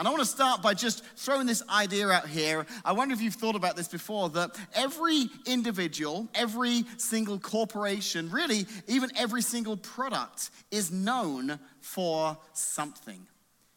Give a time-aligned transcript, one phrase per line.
[0.00, 2.64] And I want to start by just throwing this idea out here.
[2.86, 8.64] I wonder if you've thought about this before that every individual, every single corporation, really,
[8.88, 13.26] even every single product is known for something.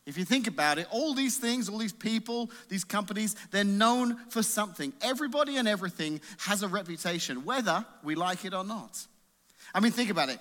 [0.06, 4.16] If you think about it, all these things, all these people, these companies, they're known
[4.30, 4.94] for something.
[5.02, 8.98] Everybody and everything has a reputation, whether we like it or not.
[9.76, 10.40] I mean, think about it.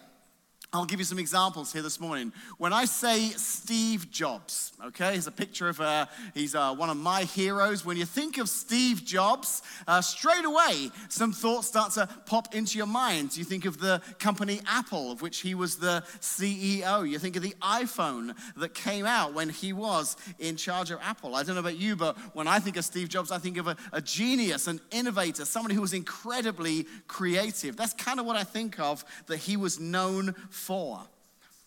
[0.75, 2.33] I'll give you some examples here this morning.
[2.57, 6.97] When I say Steve Jobs, okay, here's a picture of, uh, he's uh, one of
[6.97, 7.85] my heroes.
[7.85, 12.79] When you think of Steve Jobs, uh, straight away, some thoughts start to pop into
[12.79, 13.37] your mind.
[13.37, 17.07] You think of the company Apple, of which he was the CEO.
[17.07, 21.35] You think of the iPhone that came out when he was in charge of Apple.
[21.35, 23.67] I don't know about you, but when I think of Steve Jobs, I think of
[23.67, 27.77] a, a genius, an innovator, somebody who was incredibly creative.
[27.77, 30.62] That's kind of what I think of that he was known for.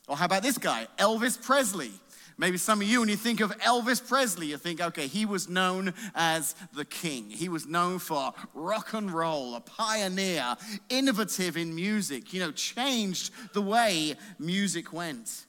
[0.08, 1.92] Or how about this guy, Elvis Presley?
[2.38, 5.48] Maybe some of you, when you think of Elvis Presley, you think, okay, he was
[5.48, 7.30] known as the king.
[7.30, 10.58] He was known for rock and roll, a pioneer,
[10.90, 15.46] innovative in music, you know, changed the way music went.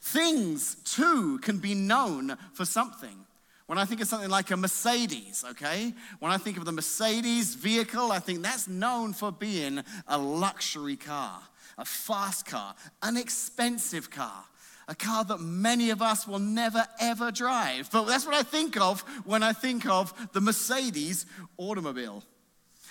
[0.00, 3.26] Things, too, can be known for something.
[3.66, 5.92] When I think of something like a Mercedes, okay?
[6.20, 10.96] When I think of the Mercedes vehicle, I think that's known for being a luxury
[10.96, 11.40] car
[11.78, 14.44] a fast car, an expensive car,
[14.88, 17.90] a car that many of us will never ever drive.
[17.90, 22.24] But that's what I think of when I think of the Mercedes automobile.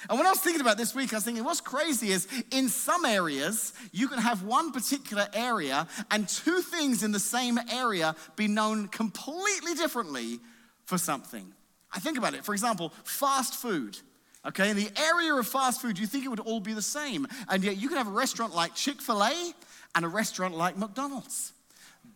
[0.09, 2.69] And when I was thinking about this week, I was thinking what's crazy is in
[2.69, 8.15] some areas, you can have one particular area and two things in the same area
[8.35, 10.39] be known completely differently
[10.85, 11.53] for something.
[11.93, 12.43] I think about it.
[12.43, 13.97] For example, fast food.
[14.45, 17.27] Okay, in the area of fast food, you think it would all be the same.
[17.47, 19.53] And yet you can have a restaurant like Chick fil A
[19.93, 21.53] and a restaurant like McDonald's.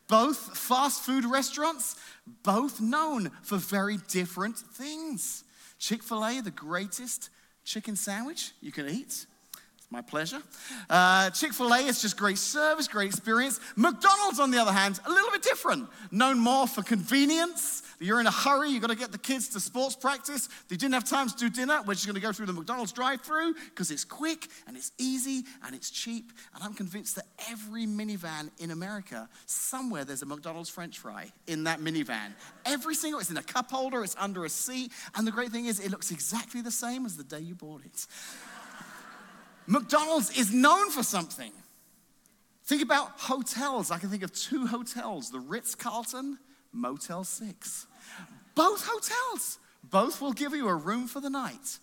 [0.08, 1.96] Both fast food restaurants,
[2.44, 5.44] both known for very different things.
[5.78, 7.30] Chick fil A, the greatest
[7.64, 9.26] chicken sandwich you can eat.
[9.96, 10.42] My pleasure.
[10.90, 13.62] Uh, Chick fil A is just great service, great experience.
[13.78, 15.88] McDonald's, on the other hand, a little bit different.
[16.12, 19.60] Known more for convenience you're in a hurry, you've got to get the kids to
[19.60, 20.50] sports practice.
[20.68, 21.82] They didn't have time to do dinner.
[21.86, 24.92] We're just going to go through the McDonald's drive through because it's quick and it's
[24.98, 26.32] easy and it's cheap.
[26.54, 31.64] And I'm convinced that every minivan in America, somewhere there's a McDonald's french fry in
[31.66, 32.34] that minivan.
[32.66, 34.92] Every single, it's in a cup holder, it's under a seat.
[35.16, 37.82] And the great thing is, it looks exactly the same as the day you bought
[37.86, 38.08] it.
[39.68, 41.52] McDonald's is known for something.
[42.66, 43.92] Think about hotels.
[43.92, 46.40] I can think of two hotels the Ritz Carlton
[46.72, 47.88] Motel 6.
[48.56, 51.80] Both hotels, both will give you a room for the night,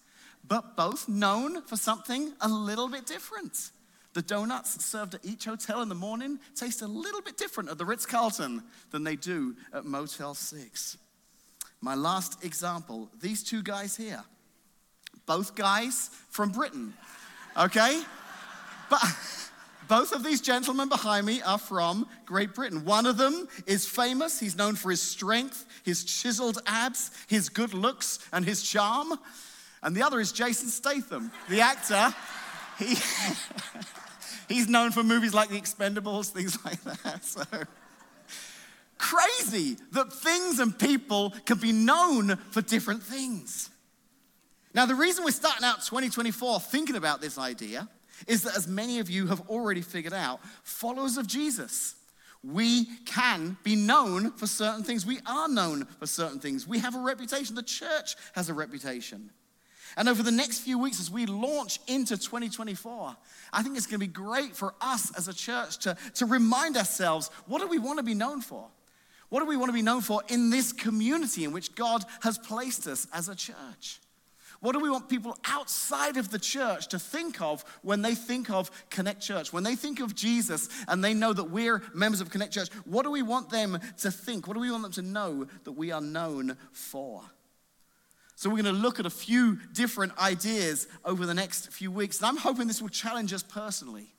[0.47, 3.71] but both known for something a little bit different.
[4.15, 7.79] The donuts served at each hotel in the morning taste a little bit different at
[7.79, 10.99] the Ritz Carlton than they do at Motel 6.
[11.81, 14.23] My last example these two guys here,
[15.27, 16.93] both guys from Britain,
[17.57, 18.03] okay?
[18.91, 19.03] But
[19.89, 22.85] both of these gentlemen behind me are from Great Britain.
[22.85, 24.39] One of them is famous.
[24.39, 29.19] He's known for his strength, his chiseled abs, his good looks, and his charm.
[29.83, 32.15] And the other is Jason Statham, the actor.
[32.79, 32.97] He,
[34.49, 37.25] he's known for movies like The Expendables, things like that.
[37.25, 37.43] So
[39.03, 43.69] crazy that things and people can be known for different things.
[44.75, 47.89] Now, the reason we're starting out 2024 thinking about this idea
[48.27, 51.95] is that as many of you have already figured out, followers of Jesus,
[52.43, 55.07] we can be known for certain things.
[55.07, 56.67] We are known for certain things.
[56.67, 57.55] We have a reputation.
[57.55, 59.31] The church has a reputation.
[59.97, 63.17] And over the next few weeks, as we launch into 2024,
[63.53, 66.77] I think it's going to be great for us as a church to, to remind
[66.77, 68.69] ourselves what do we want to be known for?
[69.29, 72.39] What do we want to be known for in this community in which God has
[72.39, 74.01] placed us as a church?
[74.63, 78.49] What do we want people outside of the church to think of when they think
[78.49, 79.53] of Connect Church?
[79.53, 83.03] When they think of Jesus and they know that we're members of Connect Church, what
[83.03, 84.47] do we want them to think?
[84.47, 87.23] What do we want them to know that we are known for?
[88.37, 92.19] So, we're going to look at a few different ideas over the next few weeks.
[92.19, 94.15] And I'm hoping this will challenge us personally.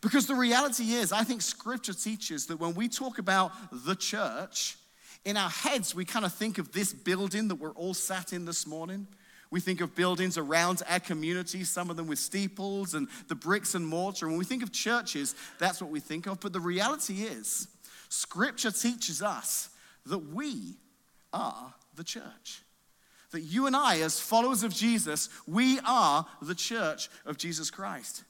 [0.00, 4.76] Because the reality is, I think scripture teaches that when we talk about the church,
[5.24, 8.44] in our heads, we kind of think of this building that we're all sat in
[8.44, 9.08] this morning.
[9.50, 13.74] We think of buildings around our community, some of them with steeples and the bricks
[13.74, 14.26] and mortar.
[14.26, 16.40] And when we think of churches, that's what we think of.
[16.40, 17.68] But the reality is,
[18.10, 19.70] Scripture teaches us
[20.06, 20.76] that we
[21.32, 22.62] are the church.
[23.30, 28.24] That you and I, as followers of Jesus, we are the church of Jesus Christ.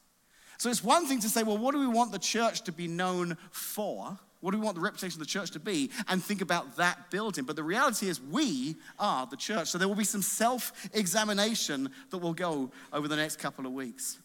[0.59, 2.89] So it's one thing to say, well, what do we want the church to be
[2.89, 4.19] known for?
[4.41, 5.91] What do we want the reputation of the church to be?
[6.07, 7.45] And think about that building.
[7.45, 9.69] But the reality is, we are the church.
[9.69, 13.73] So there will be some self examination that will go over the next couple of
[13.73, 14.19] weeks.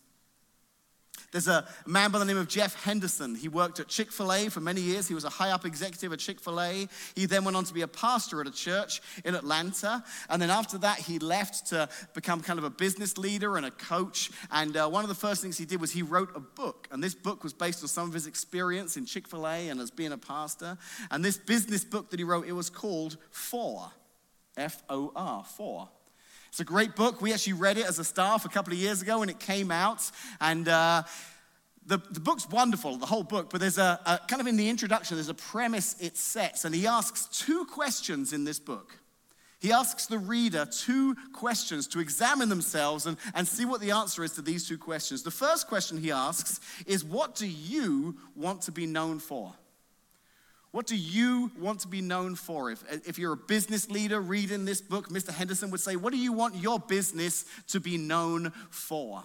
[1.33, 3.33] There's a man by the name of Jeff Henderson.
[3.33, 5.07] He worked at Chick fil A for many years.
[5.07, 6.87] He was a high up executive at Chick fil A.
[7.15, 10.03] He then went on to be a pastor at a church in Atlanta.
[10.29, 13.71] And then after that, he left to become kind of a business leader and a
[13.71, 14.29] coach.
[14.51, 16.87] And uh, one of the first things he did was he wrote a book.
[16.91, 19.81] And this book was based on some of his experience in Chick fil A and
[19.81, 20.77] as being a pastor.
[21.09, 23.91] And this business book that he wrote, it was called For.
[24.55, 25.89] F O R, For.
[26.53, 27.19] It's a great book.
[27.19, 29.71] We actually read it as a staff a couple of years ago when it came
[29.71, 30.11] out.
[30.39, 31.01] And uh,
[31.87, 34.69] the, the book's wonderful, the whole book, but there's a, a kind of in the
[34.69, 36.63] introduction, there's a premise it sets.
[36.63, 38.99] And he asks two questions in this book.
[39.61, 44.23] He asks the reader two questions to examine themselves and, and see what the answer
[44.23, 45.23] is to these two questions.
[45.23, 49.55] The first question he asks is What do you want to be known for?
[50.73, 52.71] What do you want to be known for?
[52.71, 55.29] If, if you're a business leader reading this book, Mr.
[55.31, 59.21] Henderson would say, What do you want your business to be known for?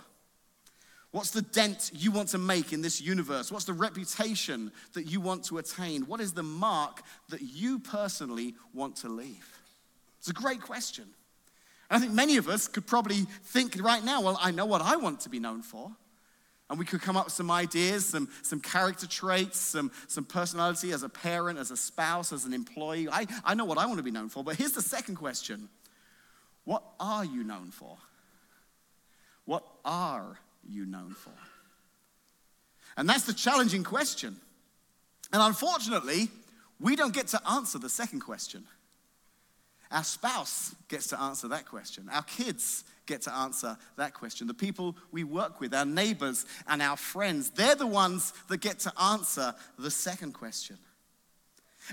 [1.11, 3.51] What's the dent you want to make in this universe?
[3.51, 6.03] What's the reputation that you want to attain?
[6.03, 7.01] What is the mark
[7.31, 9.49] that you personally want to leave?
[10.19, 11.05] It's a great question.
[11.89, 14.83] And I think many of us could probably think right now, well, I know what
[14.83, 15.97] I want to be known for.
[16.71, 20.93] And we could come up with some ideas, some, some character traits, some, some personality
[20.93, 23.09] as a parent, as a spouse, as an employee.
[23.11, 24.45] I, I know what I want to be known for.
[24.45, 25.69] But here's the second question
[26.65, 27.97] What are you known for?
[29.47, 30.39] What are
[30.69, 31.33] you known for?
[32.99, 34.37] And that's the challenging question.
[35.33, 36.29] And unfortunately,
[36.81, 38.65] we don't get to answer the second question.
[39.91, 42.09] Our spouse gets to answer that question.
[42.13, 44.47] Our kids get to answer that question.
[44.47, 48.79] The people we work with, our neighbors and our friends, they're the ones that get
[48.81, 50.79] to answer the second question.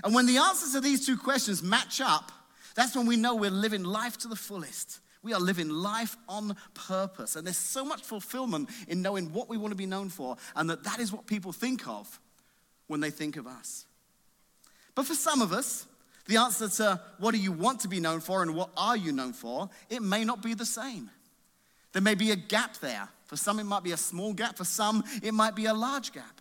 [0.04, 2.30] And when the answers to these two questions match up,
[2.76, 5.00] that's when we know we're living life to the fullest.
[5.22, 7.34] We are living life on purpose.
[7.34, 10.70] And there's so much fulfillment in knowing what we want to be known for, and
[10.70, 12.20] that that is what people think of
[12.86, 13.86] when they think of us.
[14.94, 15.86] But for some of us,
[16.26, 19.12] the answer to what do you want to be known for and what are you
[19.12, 21.10] known for, it may not be the same.
[21.92, 23.08] There may be a gap there.
[23.26, 24.56] For some, it might be a small gap.
[24.56, 26.40] For some, it might be a large gap.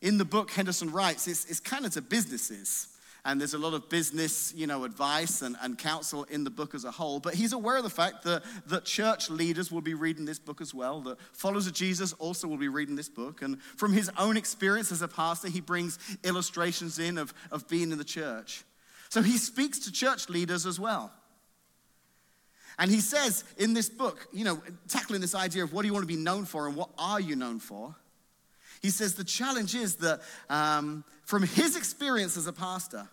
[0.00, 2.88] In the book, Henderson writes, it's, it's kind of to businesses.
[3.26, 6.76] And there's a lot of business, you know, advice and, and counsel in the book
[6.76, 7.18] as a whole.
[7.18, 10.60] But he's aware of the fact that, that church leaders will be reading this book
[10.60, 13.42] as well, that followers of Jesus also will be reading this book.
[13.42, 17.90] And from his own experience as a pastor, he brings illustrations in of, of being
[17.90, 18.62] in the church.
[19.08, 21.12] So he speaks to church leaders as well.
[22.78, 25.92] And he says in this book, you know, tackling this idea of what do you
[25.92, 27.96] want to be known for and what are you known for?
[28.82, 33.08] He says the challenge is that um, from his experience as a pastor,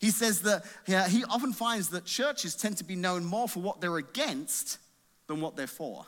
[0.00, 3.60] he says that yeah, he often finds that churches tend to be known more for
[3.60, 4.78] what they're against
[5.26, 6.06] than what they're for.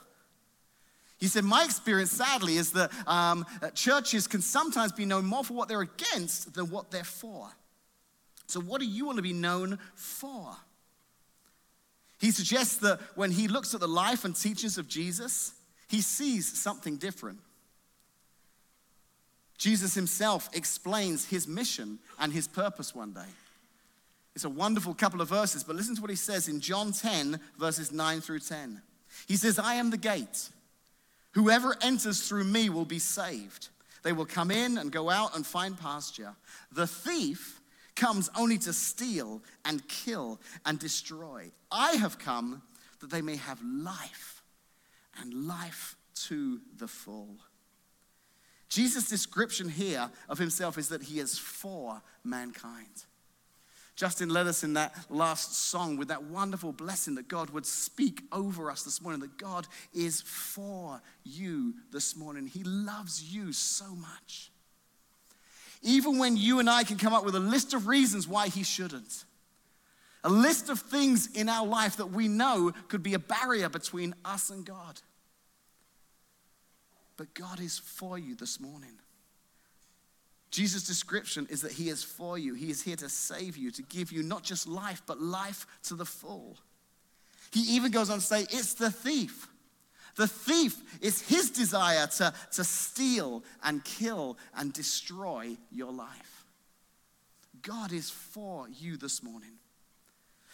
[1.19, 3.45] He said, My experience, sadly, is that um,
[3.75, 7.49] churches can sometimes be known more for what they're against than what they're for.
[8.47, 10.55] So, what do you want to be known for?
[12.19, 15.53] He suggests that when he looks at the life and teachings of Jesus,
[15.87, 17.39] he sees something different.
[19.59, 23.21] Jesus himself explains his mission and his purpose one day.
[24.35, 27.39] It's a wonderful couple of verses, but listen to what he says in John 10,
[27.57, 28.81] verses 9 through 10.
[29.27, 30.49] He says, I am the gate.
[31.33, 33.69] Whoever enters through me will be saved.
[34.03, 36.35] They will come in and go out and find pasture.
[36.71, 37.61] The thief
[37.95, 41.51] comes only to steal and kill and destroy.
[41.71, 42.63] I have come
[42.99, 44.41] that they may have life
[45.21, 45.95] and life
[46.27, 47.37] to the full.
[48.69, 53.05] Jesus' description here of himself is that he is for mankind.
[53.95, 58.21] Justin led us in that last song with that wonderful blessing that God would speak
[58.31, 62.47] over us this morning, that God is for you this morning.
[62.47, 64.51] He loves you so much.
[65.83, 68.63] Even when you and I can come up with a list of reasons why He
[68.63, 69.25] shouldn't,
[70.23, 74.15] a list of things in our life that we know could be a barrier between
[74.25, 75.01] us and God.
[77.17, 78.97] But God is for you this morning.
[80.53, 82.53] Jesus' description is that He is for you.
[82.53, 85.95] He is here to save you, to give you not just life, but life to
[85.95, 86.57] the full.
[87.51, 89.47] He even goes on to say, It's the thief.
[90.15, 96.45] The thief is his desire to, to steal and kill and destroy your life.
[97.63, 99.53] God is for you this morning.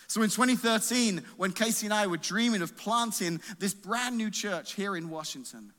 [0.08, 4.76] So in 2013, when Casey and I were dreaming of planting this brand new church
[4.76, 5.74] here in Washington,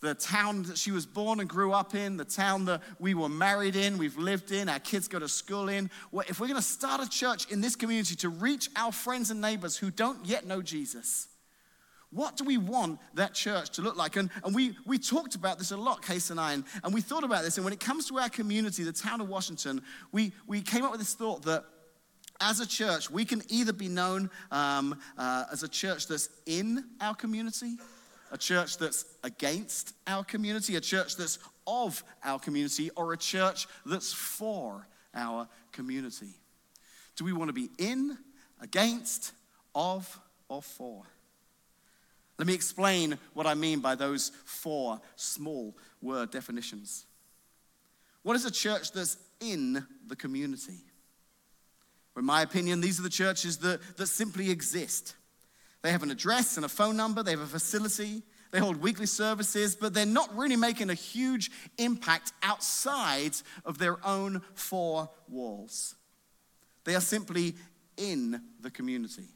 [0.00, 3.28] the town that she was born and grew up in, the town that we were
[3.28, 5.90] married in, we've lived in, our kids go to school in.
[6.12, 9.30] Well, if we're going to start a church in this community to reach our friends
[9.30, 11.28] and neighbors who don't yet know Jesus,
[12.10, 14.16] what do we want that church to look like?
[14.16, 17.00] And, and we, we talked about this a lot, Case and I, and, and we
[17.00, 17.56] thought about this.
[17.56, 20.92] And when it comes to our community, the town of Washington, we, we came up
[20.92, 21.64] with this thought that
[22.40, 26.84] as a church, we can either be known um, uh, as a church that's in
[27.00, 27.76] our community
[28.36, 33.66] a church that's against our community, a church that's of our community, or a church
[33.86, 36.34] that's for our community?
[37.16, 38.18] Do we want to be in,
[38.60, 39.32] against,
[39.74, 41.04] of, or for?
[42.38, 47.06] Let me explain what I mean by those four small word definitions.
[48.22, 50.84] What is a church that's in the community?
[52.18, 55.14] In my opinion, these are the churches that, that simply exist.
[55.82, 59.06] They have an address and a phone number, they have a facility, they hold weekly
[59.06, 65.94] services, but they're not really making a huge impact outside of their own four walls.
[66.84, 67.54] They are simply
[67.96, 69.28] in the community.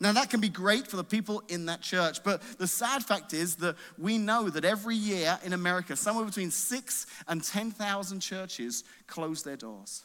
[0.00, 3.32] Now, that can be great for the people in that church, but the sad fact
[3.32, 8.82] is that we know that every year in America, somewhere between six and 10,000 churches
[9.06, 10.04] close their doors.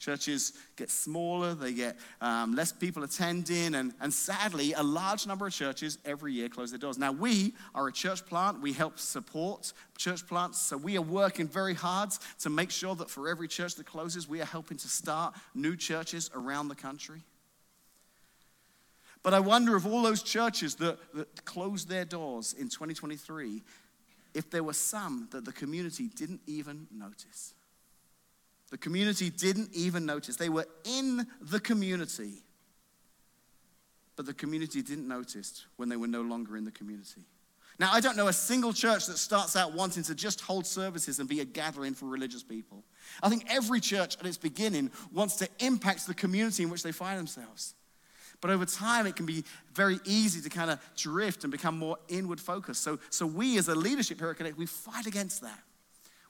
[0.00, 5.46] Churches get smaller, they get um, less people attending, and, and sadly, a large number
[5.46, 6.96] of churches every year close their doors.
[6.96, 8.62] Now, we are a church plant.
[8.62, 13.10] We help support church plants, so we are working very hard to make sure that
[13.10, 17.20] for every church that closes, we are helping to start new churches around the country.
[19.22, 23.62] But I wonder if all those churches that, that closed their doors in 2023,
[24.32, 27.52] if there were some that the community didn't even notice.
[28.70, 30.36] The community didn't even notice.
[30.36, 32.42] They were in the community,
[34.16, 37.22] but the community didn't notice when they were no longer in the community.
[37.80, 41.18] Now, I don't know a single church that starts out wanting to just hold services
[41.18, 42.84] and be a gathering for religious people.
[43.22, 46.92] I think every church at its beginning wants to impact the community in which they
[46.92, 47.74] find themselves.
[48.42, 51.96] But over time, it can be very easy to kind of drift and become more
[52.08, 52.82] inward focused.
[52.82, 55.62] So, so we as a leadership here at Connect, we fight against that.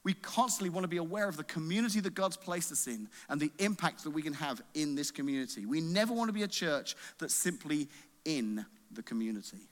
[0.02, 3.40] We constantly want to be aware of the community that God's placed us in and
[3.40, 5.66] the impact that we can have in this community.
[5.66, 7.88] We never want to be a church that's simply
[8.24, 9.68] in the community.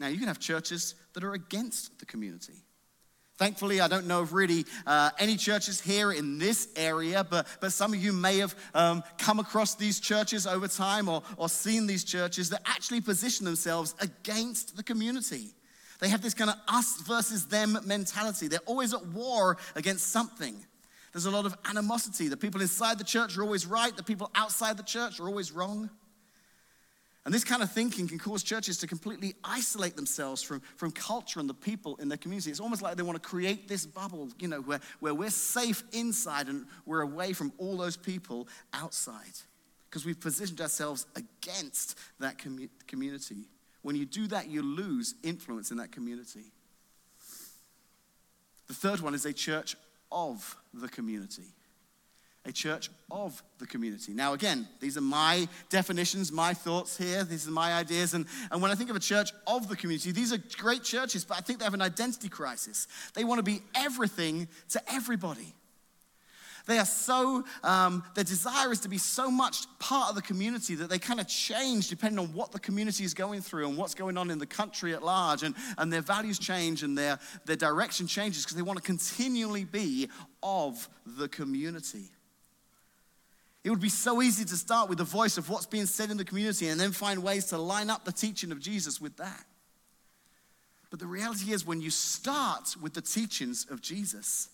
[0.00, 2.54] Now, you can have churches that are against the community.
[3.36, 7.72] Thankfully, I don't know of really uh, any churches here in this area, but, but
[7.72, 11.86] some of you may have um, come across these churches over time or, or seen
[11.86, 15.54] these churches that actually position themselves against the community.
[16.00, 18.48] They have this kind of us versus them mentality.
[18.48, 20.56] They're always at war against something.
[21.12, 22.28] There's a lot of animosity.
[22.28, 25.52] The people inside the church are always right, the people outside the church are always
[25.52, 25.90] wrong.
[27.26, 31.38] And this kind of thinking can cause churches to completely isolate themselves from, from culture
[31.38, 32.50] and the people in their community.
[32.50, 35.82] It's almost like they want to create this bubble, you know, where, where we're safe
[35.92, 39.34] inside and we're away from all those people outside.
[39.88, 43.48] Because we've positioned ourselves against that commu- community.
[43.82, 46.52] When you do that, you lose influence in that community.
[48.68, 49.76] The third one is a church
[50.12, 51.54] of the community.
[52.46, 54.12] A church of the community.
[54.12, 57.22] Now, again, these are my definitions, my thoughts here.
[57.24, 58.14] These are my ideas.
[58.14, 61.24] And, and when I think of a church of the community, these are great churches,
[61.24, 62.86] but I think they have an identity crisis.
[63.14, 65.54] They want to be everything to everybody.
[66.70, 70.76] They are so, um, their desire is to be so much part of the community
[70.76, 73.96] that they kind of change depending on what the community is going through and what's
[73.96, 75.42] going on in the country at large.
[75.42, 79.64] And, and their values change and their, their direction changes because they want to continually
[79.64, 80.10] be
[80.44, 82.04] of the community.
[83.64, 86.18] It would be so easy to start with the voice of what's being said in
[86.18, 89.44] the community and then find ways to line up the teaching of Jesus with that.
[90.88, 94.50] But the reality is, when you start with the teachings of Jesus,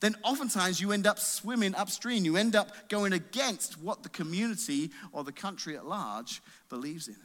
[0.00, 2.24] then oftentimes you end up swimming upstream.
[2.24, 7.16] You end up going against what the community or the country at large believes in.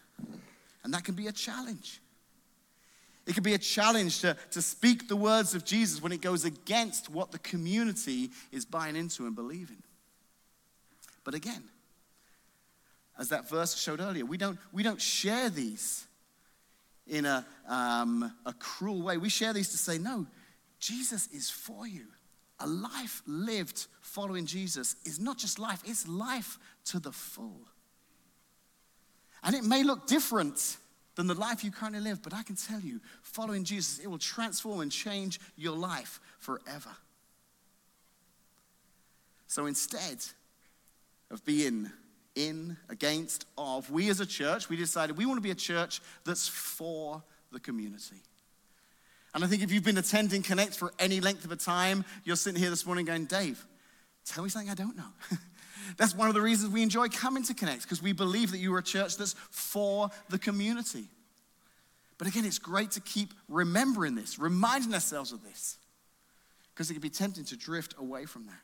[0.83, 2.01] And that can be a challenge.
[3.25, 6.45] It can be a challenge to, to speak the words of Jesus when it goes
[6.45, 9.81] against what the community is buying into and believing.
[11.23, 11.63] But again,
[13.17, 16.05] as that verse showed earlier, we don't, we don't share these
[17.07, 19.17] in a, um, a cruel way.
[19.17, 20.27] We share these to say, no,
[20.79, 22.05] Jesus is for you.
[22.59, 27.67] A life lived following Jesus is not just life, it's life to the full.
[29.43, 30.77] And it may look different
[31.15, 34.17] than the life you currently live, but I can tell you, following Jesus, it will
[34.17, 36.89] transform and change your life forever.
[39.47, 40.25] So instead
[41.31, 41.89] of being
[42.35, 46.01] in, against, of, we as a church, we decided we want to be a church
[46.25, 48.21] that's for the community.
[49.35, 52.37] And I think if you've been attending Connect for any length of a time, you're
[52.37, 53.67] sitting here this morning going, Dave,
[54.23, 55.09] tell me something I don't know.
[55.97, 58.73] that's one of the reasons we enjoy coming to Connect, because we believe that you
[58.73, 61.09] are a church that's for the community.
[62.17, 65.79] But again, it's great to keep remembering this, reminding ourselves of this,
[66.73, 68.61] because it can be tempting to drift away from that.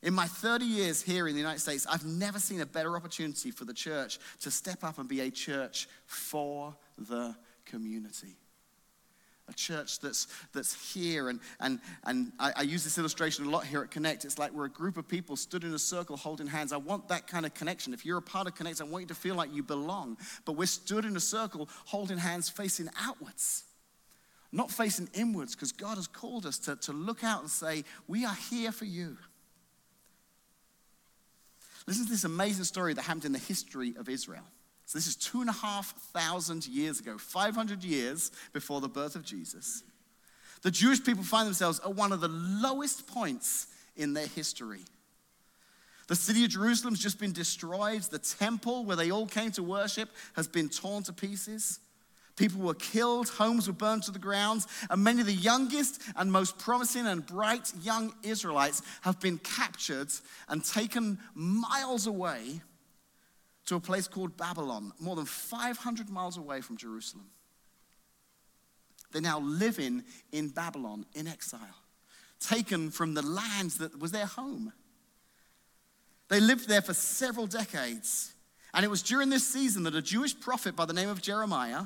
[0.00, 3.50] In my 30 years here in the United States, I've never seen a better opportunity
[3.50, 7.34] for the church to step up and be a church for the
[7.64, 8.36] community.
[9.48, 13.66] A church that's, that's here, and, and, and I, I, use this illustration a lot
[13.66, 14.24] here at Connect.
[14.24, 16.72] It's like we're a group of people stood in a circle holding hands.
[16.72, 17.92] I want that kind of connection.
[17.92, 20.16] If you're a part of Connect, I want you to feel like you belong.
[20.46, 23.64] But we're stood in a circle holding hands facing outwards,
[24.50, 28.24] not facing inwards, because God has called us to, to look out and say, We
[28.24, 29.18] are here for you.
[31.86, 34.44] Listen to this amazing story that happened in the history of Israel.
[34.94, 39.16] So, this is two and a half thousand years ago, 500 years before the birth
[39.16, 39.82] of Jesus.
[40.62, 44.82] The Jewish people find themselves at one of the lowest points in their history.
[46.06, 48.02] The city of Jerusalem's just been destroyed.
[48.02, 51.80] The temple where they all came to worship has been torn to pieces.
[52.36, 56.30] People were killed, homes were burned to the ground, and many of the youngest and
[56.30, 60.12] most promising and bright young Israelites have been captured
[60.48, 62.60] and taken miles away
[63.66, 67.26] to a place called Babylon, more than 500 miles away from Jerusalem.
[69.12, 70.02] They're now living
[70.32, 71.60] in Babylon in exile,
[72.40, 74.72] taken from the land that was their home.
[76.28, 78.32] They lived there for several decades.
[78.72, 81.84] And it was during this season that a Jewish prophet by the name of Jeremiah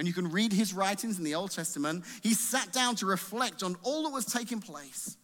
[0.00, 3.62] and you can read his writings in the Old Testament, he sat down to reflect
[3.62, 5.18] on all that was taking place.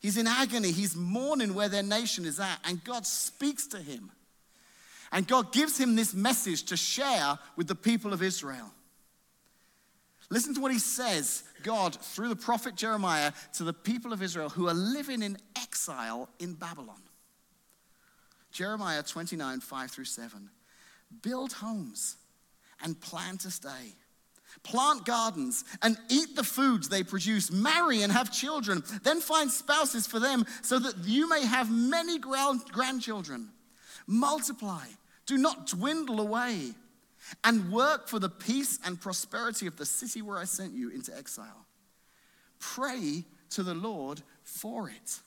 [0.00, 4.10] He's in agony, he's mourning where their nation is at, and God speaks to him.
[5.12, 8.70] And God gives him this message to share with the people of Israel.
[10.30, 14.50] Listen to what he says, God, through the prophet Jeremiah, to the people of Israel
[14.50, 17.00] who are living in exile in Babylon.
[18.50, 20.50] Jeremiah 29, 5 through 7.
[21.22, 22.16] Build homes
[22.82, 23.94] and plan to stay.
[24.62, 27.50] Plant gardens and eat the foods they produce.
[27.50, 28.82] Marry and have children.
[29.04, 33.50] Then find spouses for them so that you may have many grandchildren.
[34.08, 34.86] Multiply.
[35.26, 36.72] Do not dwindle away.
[37.44, 41.16] And work for the peace and prosperity of the city where I sent you into
[41.16, 41.66] exile.
[42.58, 45.20] Pray to the Lord for it,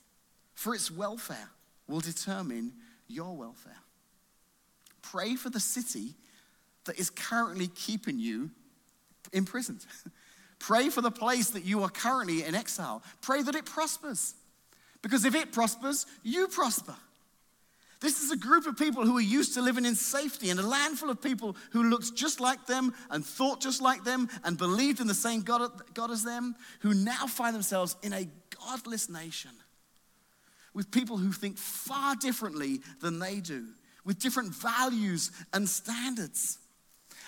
[0.55, 1.49] for its welfare
[1.87, 2.73] will determine
[3.07, 3.77] your welfare.
[5.01, 6.15] Pray for the city
[6.85, 8.49] that is currently keeping you
[9.33, 9.85] imprisoned.
[10.59, 13.03] Pray for the place that you are currently in exile.
[13.21, 14.35] Pray that it prospers.
[15.01, 16.95] Because if it prospers, you prosper.
[18.01, 20.65] This is a group of people who are used to living in safety and a
[20.65, 24.57] land full of people who looked just like them and thought just like them and
[24.57, 28.27] believed in the same God, God as them, who now find themselves in a
[28.67, 29.51] godless nation
[30.73, 33.67] with people who think far differently than they do,
[34.03, 36.57] with different values and standards.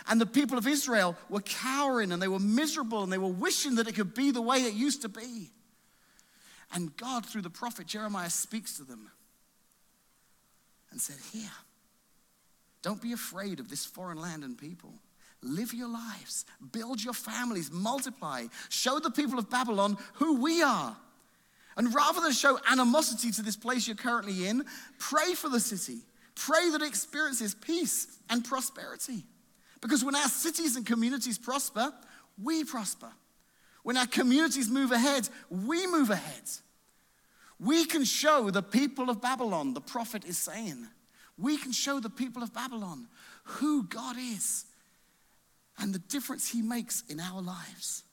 [0.07, 3.75] And the people of Israel were cowering and they were miserable and they were wishing
[3.75, 5.51] that it could be the way it used to be.
[6.73, 9.11] And God, through the prophet Jeremiah, speaks to them
[10.93, 11.51] and said, Here,
[12.81, 14.93] don't be afraid of this foreign land and people.
[15.41, 20.95] Live your lives, build your families, multiply, show the people of Babylon who we are.
[21.75, 24.63] And rather than show animosity to this place you're currently in,
[24.99, 25.99] pray for the city.
[26.35, 29.25] Pray that it experiences peace and prosperity.
[29.81, 31.91] Because when our cities and communities prosper,
[32.41, 33.11] we prosper.
[33.81, 36.43] When our communities move ahead, we move ahead.
[37.63, 40.87] We can show the people of Babylon, the prophet is saying,
[41.37, 43.07] we can show the people of Babylon
[43.43, 44.65] who God is
[45.79, 48.03] and the difference he makes in our lives.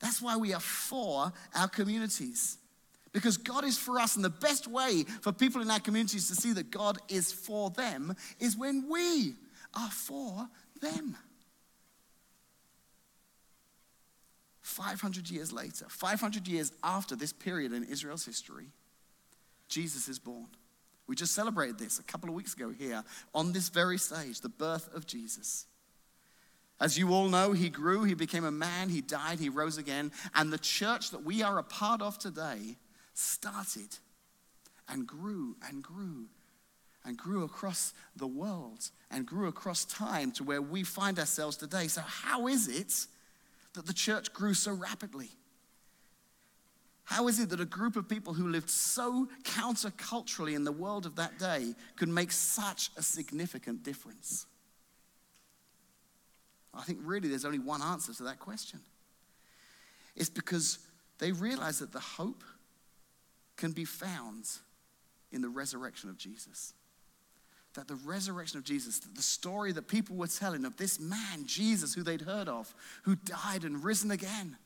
[0.00, 2.58] That's why we are for our communities.
[3.12, 6.34] Because God is for us, and the best way for people in our communities to
[6.34, 9.34] see that God is for them is when we
[9.74, 10.48] are for
[10.80, 11.16] them.
[14.70, 18.66] 500 years later, 500 years after this period in Israel's history,
[19.68, 20.46] Jesus is born.
[21.06, 23.02] We just celebrated this a couple of weeks ago here
[23.34, 25.66] on this very stage, the birth of Jesus.
[26.80, 30.12] As you all know, he grew, he became a man, he died, he rose again,
[30.34, 32.76] and the church that we are a part of today
[33.12, 33.98] started
[34.88, 36.26] and grew and grew
[37.04, 41.88] and grew across the world and grew across time to where we find ourselves today.
[41.88, 43.06] So, how is it
[43.74, 45.30] that the church grew so rapidly?
[47.04, 51.06] How is it that a group of people who lived so counterculturally in the world
[51.06, 54.46] of that day could make such a significant difference?
[56.72, 58.80] I think really there's only one answer to that question.
[60.14, 60.78] It's because
[61.18, 62.44] they realize that the hope
[63.56, 64.44] can be found
[65.32, 66.74] in the resurrection of Jesus.
[67.74, 71.94] That the resurrection of Jesus, the story that people were telling of this man, Jesus,
[71.94, 74.56] who they'd heard of, who died and risen again.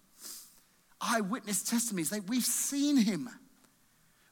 [1.01, 3.29] Eyewitness testimonies, they, we've seen him.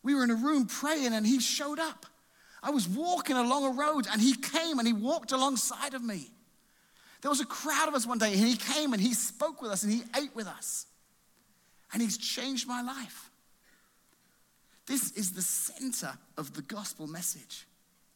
[0.02, 2.06] We were in a room praying and he showed up.
[2.62, 6.30] I was walking along a road and he came and he walked alongside of me.
[7.20, 9.70] There was a crowd of us one day and he came and he spoke with
[9.70, 10.86] us and he ate with us.
[11.92, 13.30] And he's changed my life.
[14.86, 17.66] This is the center of the gospel message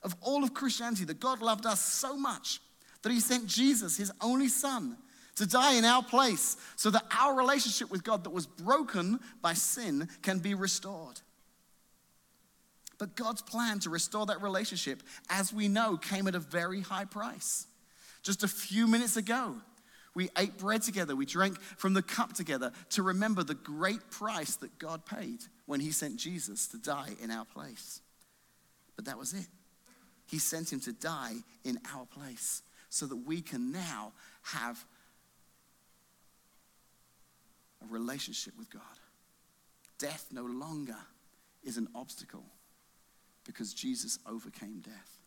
[0.03, 2.61] of all of Christianity that God loved us so much
[3.03, 4.97] that he sent Jesus, his only son,
[5.37, 9.53] to die in our place so that our relationship with God that was broken by
[9.53, 11.21] sin can be restored.
[12.99, 17.05] But God's plan to restore that relationship, as we know, came at a very high
[17.05, 17.67] price.
[18.23, 19.57] Just a few minutes ago,
[20.15, 24.57] we ate bread together, we drank from the cup together to remember the great price
[24.57, 28.01] that God paid when He sent Jesus to die in our place.
[28.97, 29.47] But that was it.
[30.27, 34.12] He sent Him to die in our place so that we can now
[34.43, 34.85] have
[37.83, 38.83] a relationship with God.
[39.99, 40.97] Death no longer
[41.65, 42.45] is an obstacle
[43.45, 45.19] because Jesus overcame death.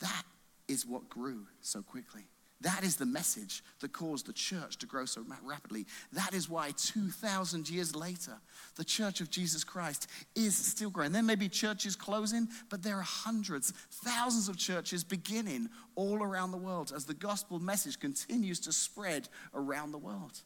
[0.00, 0.24] That
[0.68, 2.24] is what grew so quickly.
[2.62, 5.86] That is the message that caused the church to grow so rapidly.
[6.12, 8.32] That is why 2,000 years later,
[8.76, 11.12] the church of Jesus Christ is still growing.
[11.12, 16.50] There may be churches closing, but there are hundreds, thousands of churches beginning all around
[16.50, 20.42] the world as the gospel message continues to spread around the world.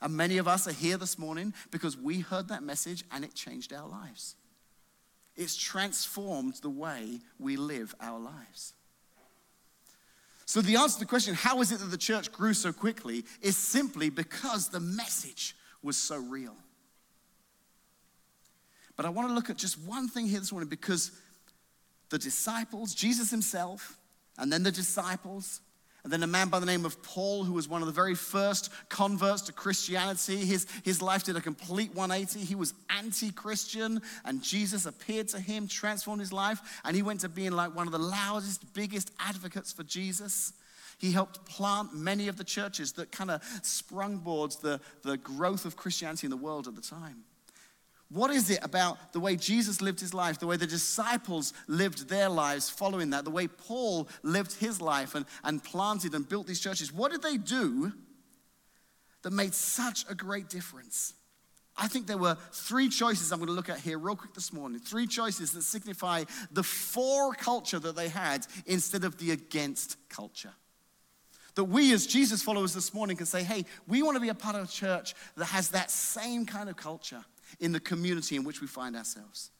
[0.00, 3.34] And many of us are here this morning because we heard that message and it
[3.34, 4.36] changed our lives.
[5.34, 8.74] It's transformed the way we live our lives.
[10.46, 13.24] So, the answer to the question, how is it that the church grew so quickly,
[13.42, 16.54] is simply because the message was so real.
[18.96, 21.10] But I want to look at just one thing here this morning because
[22.10, 23.98] the disciples, Jesus himself,
[24.38, 25.60] and then the disciples,
[26.06, 28.14] and then a man by the name of Paul, who was one of the very
[28.14, 30.36] first converts to Christianity.
[30.36, 32.46] His, his life did a complete 180.
[32.46, 37.22] He was anti Christian, and Jesus appeared to him, transformed his life, and he went
[37.22, 40.52] to being like one of the loudest, biggest advocates for Jesus.
[40.96, 45.64] He helped plant many of the churches that kind of sprung boards the, the growth
[45.64, 47.24] of Christianity in the world at the time.
[48.08, 52.08] What is it about the way Jesus lived his life, the way the disciples lived
[52.08, 56.46] their lives following that, the way Paul lived his life and, and planted and built
[56.46, 56.92] these churches?
[56.92, 57.92] What did they do
[59.22, 61.14] that made such a great difference?
[61.76, 64.52] I think there were three choices I'm going to look at here real quick this
[64.52, 64.78] morning.
[64.78, 70.52] Three choices that signify the for culture that they had instead of the against culture.
[71.56, 74.34] That we, as Jesus followers this morning, can say, hey, we want to be a
[74.34, 77.24] part of a church that has that same kind of culture
[77.60, 79.50] in the community in which we find ourselves.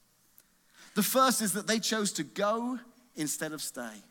[0.95, 2.79] The first is that they chose to go
[3.15, 4.03] instead of stay.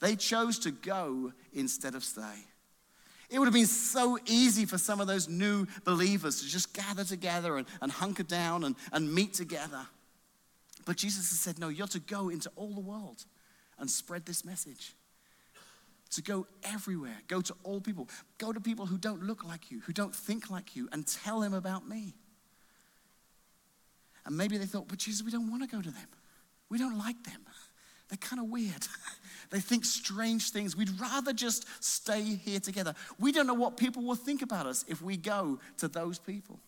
[0.00, 2.46] They chose to go instead of stay.
[3.30, 7.04] It would have been so easy for some of those new believers to just gather
[7.04, 9.86] together and, and hunker down and, and meet together.
[10.84, 13.24] But Jesus has said, No, you're to go into all the world
[13.78, 14.92] and spread this message.
[16.12, 19.80] To go everywhere, go to all people, go to people who don't look like you,
[19.80, 22.14] who don't think like you, and tell them about me.
[24.26, 26.08] And maybe they thought, but Jesus, we don't want to go to them.
[26.70, 27.40] We don't like them.
[28.08, 28.86] They're kind of weird.
[29.50, 30.76] they think strange things.
[30.76, 32.94] We'd rather just stay here together.
[33.18, 36.58] We don't know what people will think about us if we go to those people.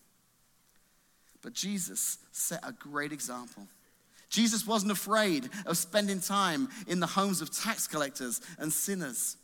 [1.41, 3.67] But Jesus set a great example.
[4.29, 9.37] Jesus wasn't afraid of spending time in the homes of tax collectors and sinners.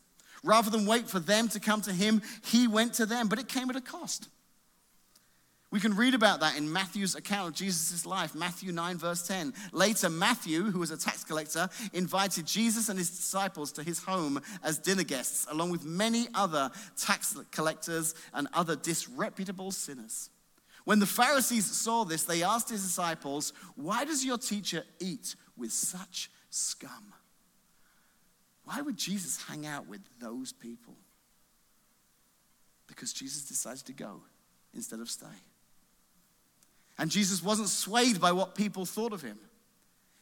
[0.43, 3.47] Rather than wait for them to come to him, he went to them, but it
[3.47, 4.27] came at a cost.
[5.73, 9.55] We can read about that in Matthew's account of Jesus' life, Matthew 9, verse 10.
[9.71, 14.39] Later, Matthew, who was a tax collector, invited Jesus and his disciples to his home
[14.63, 20.29] as dinner guests, along with many other tax collectors and other disreputable sinners.
[20.85, 25.71] When the Pharisees saw this, they asked his disciples, Why does your teacher eat with
[25.71, 27.15] such scum?
[28.63, 30.97] Why would Jesus hang out with those people?
[32.85, 34.21] Because Jesus decided to go
[34.75, 35.25] instead of stay.
[36.97, 39.37] And Jesus wasn't swayed by what people thought of him.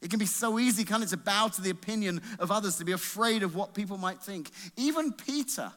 [0.02, 2.86] It can be so easy, kind of, to bow to the opinion of others, to
[2.86, 4.50] be afraid of what people might think.
[4.76, 5.72] Even Peter,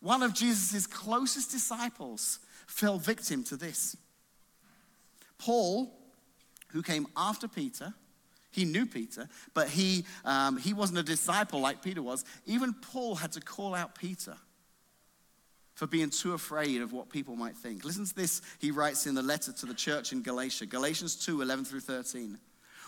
[0.00, 3.96] one of Jesus' closest disciples, fell victim to this.
[5.38, 5.92] Paul,
[6.68, 7.94] who came after Peter,
[8.54, 12.24] He knew Peter, but he, um, he wasn't a disciple like Peter was.
[12.46, 14.36] Even Paul had to call out Peter
[15.74, 17.84] for being too afraid of what people might think.
[17.84, 21.42] Listen to this, he writes in the letter to the church in Galatia, Galatians 2
[21.42, 22.38] 11 through 13.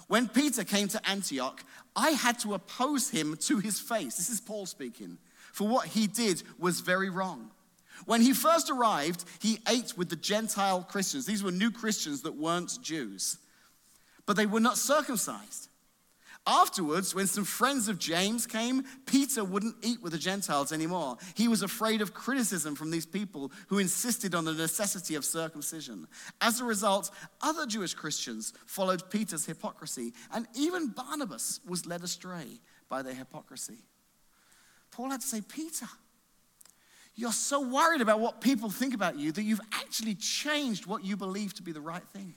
[0.08, 1.64] When Peter came to Antioch,
[1.96, 4.16] I had to oppose him to his face.
[4.16, 5.18] This is Paul speaking.
[5.52, 7.50] For what he did was very wrong.
[8.04, 11.26] When he first arrived, he ate with the Gentile Christians.
[11.26, 13.38] These were new Christians that weren't Jews,
[14.26, 15.68] but they were not circumcised.
[16.46, 21.16] Afterwards, when some friends of James came, Peter wouldn't eat with the Gentiles anymore.
[21.34, 26.06] He was afraid of criticism from these people who insisted on the necessity of circumcision.
[26.40, 32.60] As a result, other Jewish Christians followed Peter's hypocrisy, and even Barnabas was led astray
[32.88, 33.78] by their hypocrisy.
[34.92, 35.86] Paul had to say, Peter,
[37.16, 41.16] you're so worried about what people think about you that you've actually changed what you
[41.16, 42.36] believe to be the right thing.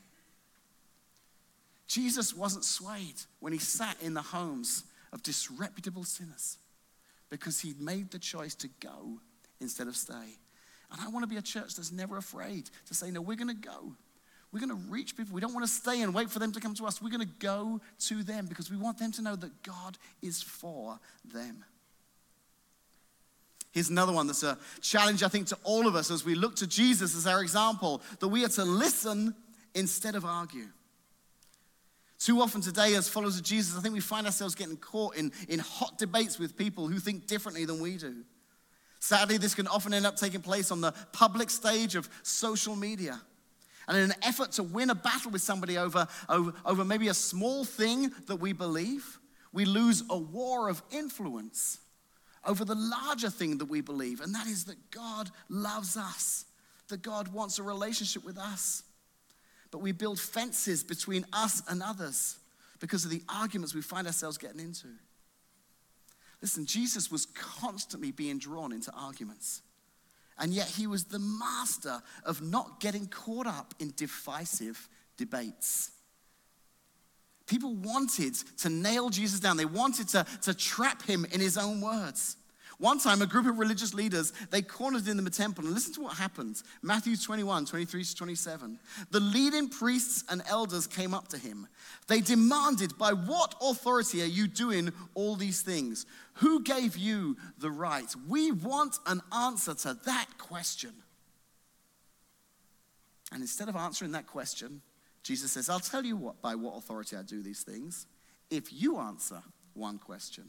[1.89, 6.57] Jesus wasn't swayed when he sat in the homes of disreputable sinners
[7.31, 9.17] because he'd made the choice to go
[9.59, 10.37] instead of stay.
[10.91, 13.47] And I want to be a church that's never afraid to say, no, we're going
[13.47, 13.95] to go.
[14.51, 15.33] We're going to reach people.
[15.33, 17.01] We don't want to stay and wait for them to come to us.
[17.01, 20.43] We're going to go to them because we want them to know that God is
[20.43, 21.65] for them.
[23.71, 26.55] Here's another one that's a challenge, I think, to all of us as we look
[26.57, 29.33] to Jesus as our example that we are to listen
[29.73, 30.67] instead of argue.
[32.19, 35.31] Too often today, as followers of Jesus, I think we find ourselves getting caught in,
[35.47, 38.25] in hot debates with people who think differently than we do.
[38.99, 43.21] Sadly, this can often end up taking place on the public stage of social media.
[43.87, 47.13] And in an effort to win a battle with somebody over, over, over maybe a
[47.13, 49.17] small thing that we believe,
[49.53, 51.79] we lose a war of influence
[52.45, 56.45] over the larger thing that we believe, and that is that God loves us,
[56.89, 58.83] that God wants a relationship with us.
[59.71, 62.37] But we build fences between us and others
[62.79, 64.87] because of the arguments we find ourselves getting into.
[66.41, 69.61] Listen, Jesus was constantly being drawn into arguments.
[70.37, 75.91] And yet he was the master of not getting caught up in divisive debates.
[77.45, 79.57] People wanted to nail Jesus down.
[79.57, 82.37] They wanted to, to trap him in his own words.
[82.79, 85.65] One time, a group of religious leaders, they cornered him in the temple.
[85.65, 86.63] And listen to what happened.
[86.81, 88.79] Matthew 21, 23 to 27.
[89.11, 91.67] The leading priests and elders came up to him.
[92.07, 96.05] They demanded, By what authority are you doing all these things?
[96.35, 98.07] Who gave you the right?
[98.29, 100.93] We want an answer to that question.
[103.33, 104.81] And instead of answering that question,
[105.21, 108.07] Jesus says, I'll tell you what, by what authority I do these things,
[108.49, 109.41] if you answer
[109.73, 110.45] one question.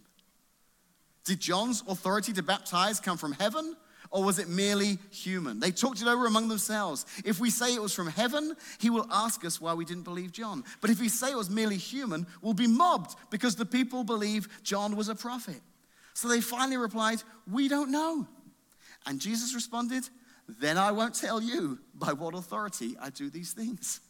[1.31, 3.77] Did John's authority to baptize come from heaven
[4.11, 5.61] or was it merely human?
[5.61, 7.07] They talked it over among themselves.
[7.25, 10.33] If we say it was from heaven, he will ask us why we didn't believe
[10.33, 10.65] John.
[10.81, 14.49] But if we say it was merely human, we'll be mobbed because the people believe
[14.65, 15.61] John was a prophet.
[16.15, 18.27] So they finally replied, We don't know.
[19.07, 20.03] And Jesus responded,
[20.49, 24.01] Then I won't tell you by what authority I do these things.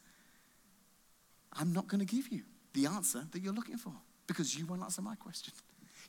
[1.52, 3.92] I'm not going to give you the answer that you're looking for
[4.26, 5.52] because you won't answer my question.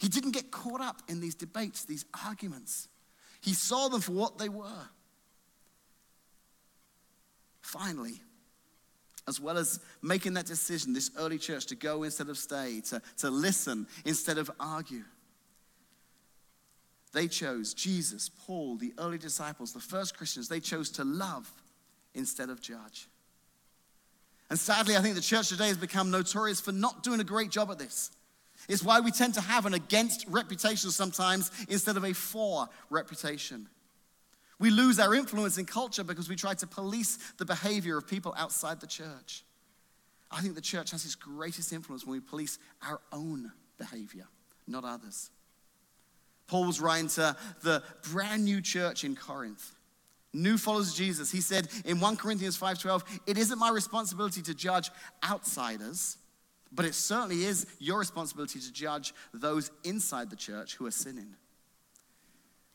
[0.01, 2.87] He didn't get caught up in these debates, these arguments.
[3.39, 4.87] He saw them for what they were.
[7.61, 8.19] Finally,
[9.27, 12.99] as well as making that decision, this early church to go instead of stay, to,
[13.17, 15.03] to listen instead of argue,
[17.13, 21.47] they chose Jesus, Paul, the early disciples, the first Christians, they chose to love
[22.15, 23.07] instead of judge.
[24.49, 27.51] And sadly, I think the church today has become notorious for not doing a great
[27.51, 28.09] job at this.
[28.71, 33.67] It's why we tend to have an against reputation sometimes instead of a for reputation.
[34.59, 38.33] We lose our influence in culture because we try to police the behavior of people
[38.37, 39.43] outside the church.
[40.31, 44.27] I think the church has its greatest influence when we police our own behavior,
[44.67, 45.31] not others.
[46.47, 49.75] Paul was writing to the brand new church in Corinth
[50.33, 51.29] new followers of Jesus.
[51.29, 54.89] He said in 1 Corinthians 5:12, "It isn't my responsibility to judge
[55.21, 56.15] outsiders,
[56.71, 61.35] but it certainly is your responsibility to judge those inside the church who are sinning."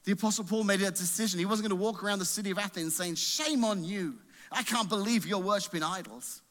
[0.04, 1.38] The apostle Paul made a decision.
[1.38, 4.20] He wasn't going to walk around the city of Athens saying, "Shame on you.
[4.52, 6.42] I can't believe you're worshiping idols."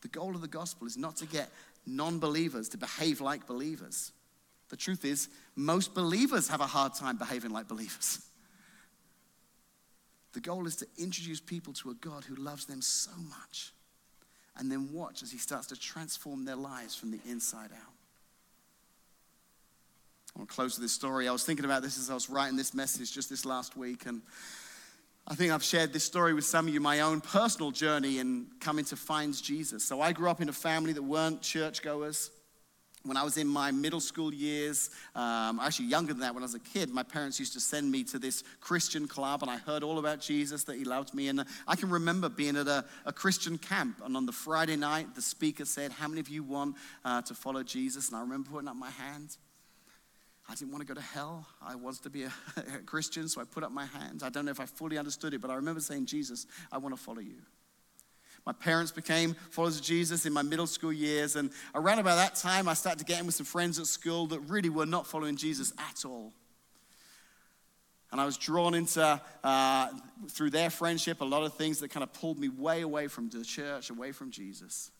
[0.00, 1.52] The goal of the gospel is not to get
[1.84, 4.12] non-believers to behave like believers.
[4.68, 8.20] The truth is, most believers have a hard time behaving like believers.
[10.32, 13.72] The goal is to introduce people to a God who loves them so much
[14.58, 17.92] and then watch as he starts to transform their lives from the inside out.
[20.34, 21.28] I want to close with this story.
[21.28, 24.06] I was thinking about this as I was writing this message just this last week,
[24.06, 24.22] and
[25.26, 28.46] I think I've shared this story with some of you, my own personal journey in
[28.60, 29.84] coming to find Jesus.
[29.84, 32.30] So I grew up in a family that weren't churchgoers.
[33.04, 36.46] When I was in my middle school years, um, actually younger than that, when I
[36.46, 39.56] was a kid, my parents used to send me to this Christian club, and I
[39.56, 41.28] heard all about Jesus, that He loved me.
[41.28, 45.14] And I can remember being at a, a Christian camp, and on the Friday night,
[45.14, 48.08] the speaker said, How many of you want uh, to follow Jesus?
[48.08, 49.36] And I remember putting up my hand.
[50.48, 51.46] I didn't want to go to hell.
[51.62, 54.22] I wanted to be a, a Christian, so I put up my hand.
[54.24, 56.96] I don't know if I fully understood it, but I remember saying, Jesus, I want
[56.96, 57.42] to follow you.
[58.48, 62.34] My parents became followers of Jesus in my middle school years, and around about that
[62.34, 65.06] time, I started to get in with some friends at school that really were not
[65.06, 66.32] following Jesus at all.
[68.10, 69.88] And I was drawn into, uh,
[70.30, 73.28] through their friendship, a lot of things that kind of pulled me way away from
[73.28, 74.92] the church, away from Jesus.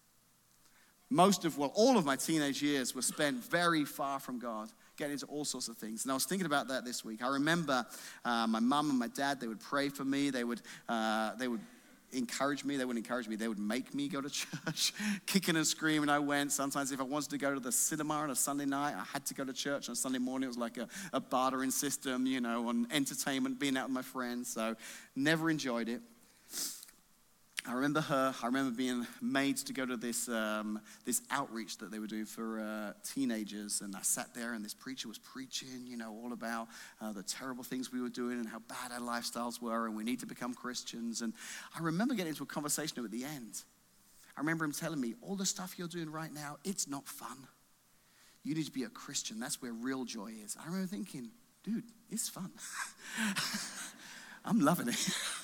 [1.08, 5.14] Most of, well, all of my teenage years were spent very far from God, getting
[5.14, 6.04] into all sorts of things.
[6.04, 7.22] And I was thinking about that this week.
[7.22, 7.86] I remember
[8.26, 11.48] uh, my mum and my dad, they would pray for me, they would, uh, they
[11.48, 11.62] would
[12.12, 12.76] encourage me.
[12.76, 13.36] They wouldn't encourage me.
[13.36, 14.30] They would make me go to
[14.66, 14.92] church,
[15.26, 16.08] kicking and screaming.
[16.08, 16.52] I went.
[16.52, 19.24] Sometimes, if I wanted to go to the cinema on a Sunday night, I had
[19.26, 20.46] to go to church on a Sunday morning.
[20.46, 24.02] It was like a, a bartering system, you know, on entertainment, being out with my
[24.02, 24.48] friends.
[24.48, 24.76] So,
[25.14, 26.02] never enjoyed it.
[27.66, 28.34] I remember her.
[28.42, 32.24] I remember being made to go to this, um, this outreach that they were doing
[32.24, 33.80] for uh, teenagers.
[33.80, 36.68] And I sat there, and this preacher was preaching, you know, all about
[37.00, 40.04] uh, the terrible things we were doing and how bad our lifestyles were, and we
[40.04, 41.20] need to become Christians.
[41.20, 41.34] And
[41.78, 43.62] I remember getting into a conversation at the end.
[44.36, 47.36] I remember him telling me, All the stuff you're doing right now, it's not fun.
[48.44, 49.40] You need to be a Christian.
[49.40, 50.56] That's where real joy is.
[50.58, 51.30] I remember thinking,
[51.64, 52.50] Dude, it's fun.
[54.44, 55.08] I'm loving it.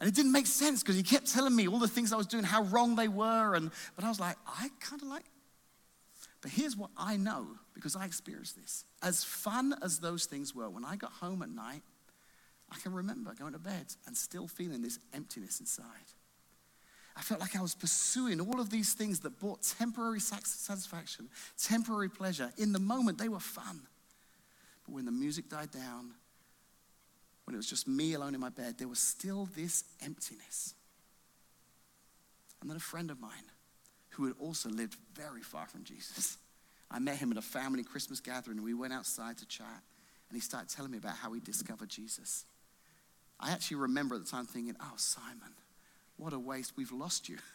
[0.00, 2.26] And it didn't make sense because he kept telling me all the things I was
[2.26, 3.54] doing, how wrong they were.
[3.54, 5.24] And, but I was like, I kind of like.
[6.42, 8.84] But here's what I know because I experienced this.
[9.02, 11.82] As fun as those things were, when I got home at night,
[12.70, 15.86] I can remember going to bed and still feeling this emptiness inside.
[17.16, 22.08] I felt like I was pursuing all of these things that brought temporary satisfaction, temporary
[22.10, 22.52] pleasure.
[22.58, 23.82] In the moment, they were fun.
[24.84, 26.10] But when the music died down,
[27.44, 30.74] when it was just me alone in my bed, there was still this emptiness.
[32.60, 33.30] And then a friend of mine
[34.10, 36.38] who had also lived very far from Jesus.
[36.90, 39.66] I met him at a family Christmas gathering, and we went outside to chat,
[40.28, 42.44] and he started telling me about how he discovered Jesus.
[43.38, 45.52] I actually remember at the time thinking, oh, Simon,
[46.16, 46.74] what a waste.
[46.76, 47.38] We've lost you.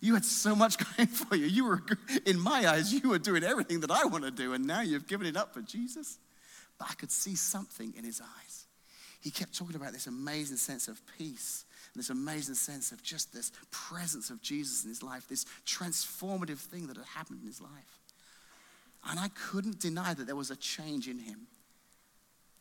[0.00, 1.46] You had so much going for you.
[1.46, 1.82] You were,
[2.26, 5.08] in my eyes, you were doing everything that I want to do, and now you've
[5.08, 6.18] given it up for Jesus.
[6.78, 8.67] But I could see something in his eyes
[9.20, 13.32] he kept talking about this amazing sense of peace and this amazing sense of just
[13.32, 17.60] this presence of Jesus in his life, this transformative thing that had happened in his
[17.60, 18.00] life.
[19.10, 21.46] And I couldn't deny that there was a change in him.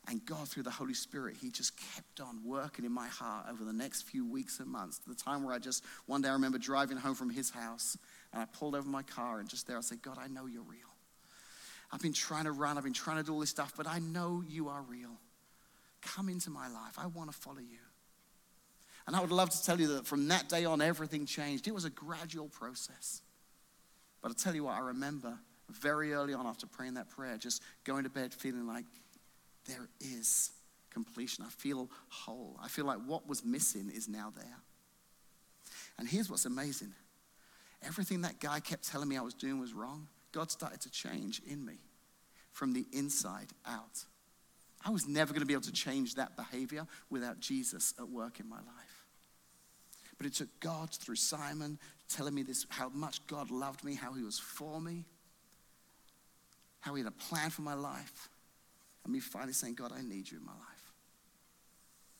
[0.10, 3.65] And God, through the Holy Spirit, He just kept on working in my heart over
[3.65, 6.34] the next few weeks and months to the time where I just, one day I
[6.34, 7.98] remember driving home from His house
[8.32, 10.62] and I pulled over my car and just there I said, God, I know you're
[10.62, 10.80] real.
[11.91, 14.00] I've been trying to run, I've been trying to do all this stuff, but I
[14.00, 15.20] know you are real.
[16.01, 16.97] Come into my life.
[16.97, 17.79] I want to follow you.
[19.07, 21.67] And I would love to tell you that from that day on, everything changed.
[21.67, 23.21] It was a gradual process.
[24.21, 25.38] But I'll tell you what, I remember
[25.69, 28.86] very early on after praying that prayer, just going to bed feeling like
[29.65, 30.51] there is
[30.89, 31.45] completion.
[31.45, 32.57] I feel whole.
[32.62, 34.57] I feel like what was missing is now there.
[35.97, 36.93] And here's what's amazing
[37.86, 40.07] everything that guy kept telling me I was doing was wrong.
[40.31, 41.75] God started to change in me
[42.51, 44.03] from the inside out.
[44.88, 48.39] I was never going to be able to change that behavior without Jesus at work
[48.39, 49.06] in my life.
[50.17, 54.13] But it took God through Simon telling me this how much God loved me, how
[54.13, 55.04] he was for me,
[56.80, 58.30] how he had a plan for my life,
[59.04, 60.93] and me finally saying, God, I need you in my life.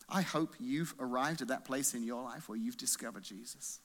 [0.10, 3.80] I hope you've arrived at that place in your life where you've discovered Jesus.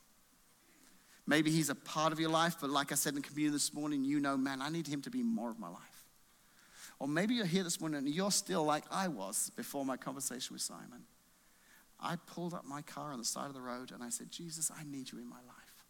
[1.24, 4.04] Maybe he's a part of your life, but like I said in communion this morning,
[4.04, 5.91] you know, man, I need him to be more of my life.
[6.98, 10.54] Or maybe you're here this morning and you're still like I was before my conversation
[10.54, 11.04] with Simon.
[12.00, 14.70] I pulled up my car on the side of the road and I said, Jesus,
[14.76, 15.84] I need you in my life.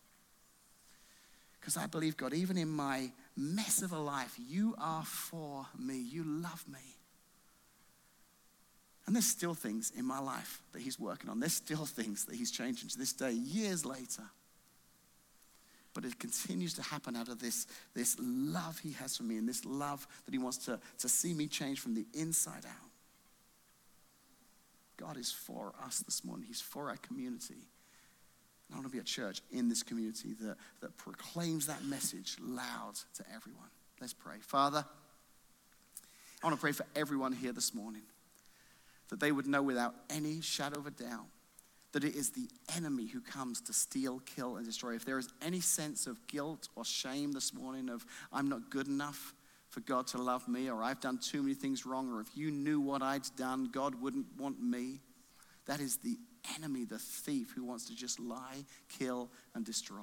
[1.60, 5.96] Because I believe, God, even in my mess of a life, you are for me.
[5.96, 6.80] You love me.
[9.06, 11.40] And there's still things in my life that He's working on.
[11.40, 14.24] There's still things that He's changing to this day, years later.
[15.94, 19.48] But it continues to happen out of this, this love he has for me and
[19.48, 22.90] this love that he wants to, to see me change from the inside out.
[24.96, 26.46] God is for us this morning.
[26.46, 27.68] He's for our community.
[28.70, 32.94] I want to be a church in this community that, that proclaims that message loud
[33.16, 33.68] to everyone.
[34.00, 34.36] Let's pray.
[34.40, 34.84] Father,
[36.42, 38.02] I want to pray for everyone here this morning
[39.10, 41.26] that they would know without any shadow of a doubt
[41.92, 44.94] that it is the enemy who comes to steal, kill, and destroy.
[44.94, 48.88] If there is any sense of guilt or shame this morning of I'm not good
[48.88, 49.34] enough
[49.68, 52.50] for God to love me, or I've done too many things wrong, or if you
[52.50, 55.00] knew what I'd done, God wouldn't want me,
[55.66, 56.18] that is the
[56.56, 58.64] enemy, the thief who wants to just lie,
[58.98, 59.96] kill, and destroy.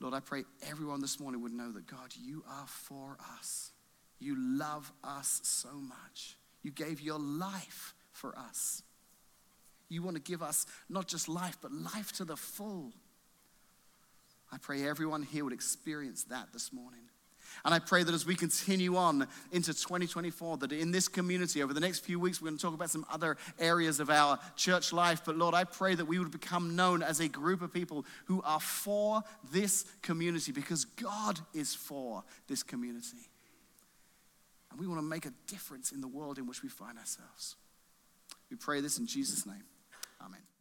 [0.00, 3.70] Lord, I pray everyone this morning would know that God, you are for us.
[4.18, 6.36] You love us so much.
[6.62, 8.82] You gave your life for us.
[9.94, 12.92] You want to give us not just life, but life to the full.
[14.52, 17.00] I pray everyone here would experience that this morning.
[17.64, 21.72] And I pray that as we continue on into 2024, that in this community, over
[21.72, 24.92] the next few weeks, we're going to talk about some other areas of our church
[24.92, 25.22] life.
[25.24, 28.42] But Lord, I pray that we would become known as a group of people who
[28.42, 29.22] are for
[29.52, 33.28] this community because God is for this community.
[34.72, 37.54] And we want to make a difference in the world in which we find ourselves.
[38.50, 39.62] We pray this in Jesus' name.
[40.24, 40.53] Amen.